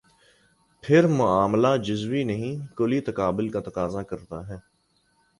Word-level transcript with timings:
پھر 0.83 1.07
معاملہ 1.07 1.67
جزوی 1.83 2.23
نہیں، 2.23 2.75
کلی 2.75 2.99
تقابل 3.01 3.49
کا 3.49 3.59
تقاضا 3.59 4.03
کرتا 4.03 4.47
ہے۔ 4.47 4.57